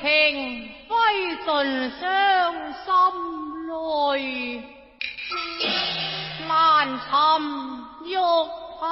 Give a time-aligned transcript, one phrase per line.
[0.00, 0.94] 情挥
[1.36, 1.46] 尽
[1.98, 2.02] 伤
[2.84, 2.86] 心
[3.66, 4.62] 泪，
[6.46, 6.50] 难
[6.98, 7.10] 寻
[8.04, 8.14] 玉
[8.78, 8.84] 帕，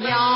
[0.00, 0.27] Yeah.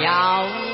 [0.00, 0.69] 要。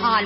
[0.00, 0.24] ผ่าน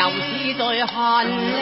[0.00, 0.96] 又是在恨
[1.28, 1.60] 呢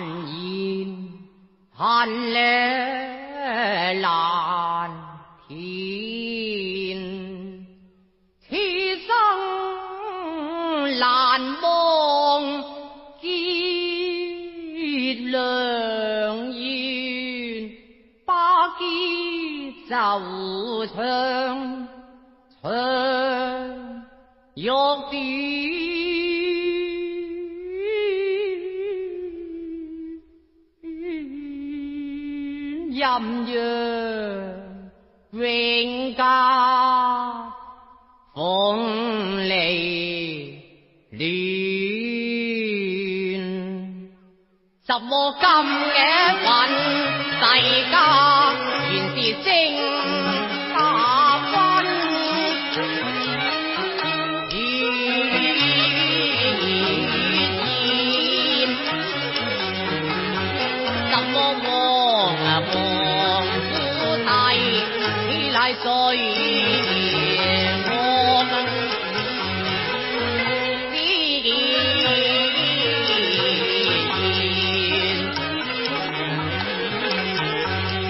[0.00, 1.12] 寒阴
[1.76, 2.40] 寒冷
[5.46, 6.96] 天，
[8.40, 8.56] 此
[8.96, 9.08] 生
[10.98, 11.04] 难
[11.60, 11.68] 忘
[13.20, 13.24] 结
[15.30, 15.38] 良
[16.50, 17.70] 缘，
[18.24, 18.82] 把结
[19.86, 19.92] 就
[20.94, 20.98] 唱
[22.62, 22.64] 唱。
[33.10, 33.90] âm dư.
[35.32, 36.70] Viện ca
[38.34, 39.76] phong lệ
[41.10, 41.80] Điên
[44.88, 46.19] Sắp mô cầm nghe
[65.74, 65.78] 在
[66.34, 67.38] 前，
[67.86, 67.92] 我
[68.50, 68.52] 等
[70.92, 70.94] 你
[71.42, 71.46] 前，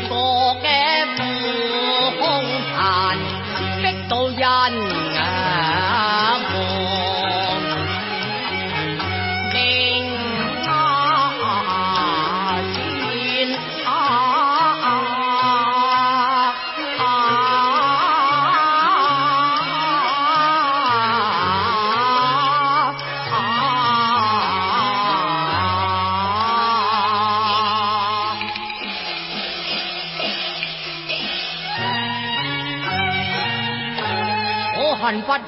[0.08, 0.12] 我
[0.62, 0.64] 嘅
[2.18, 2.20] 空
[2.72, 2.78] 难
[3.82, 5.09] 逼到人。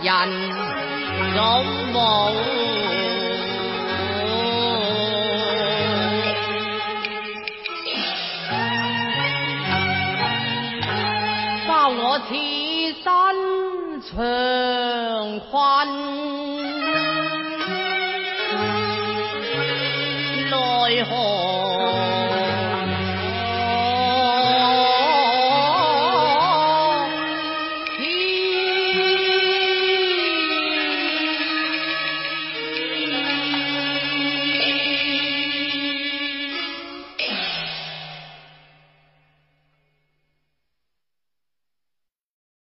[0.03, 0.13] 人
[1.35, 2.62] 总冇。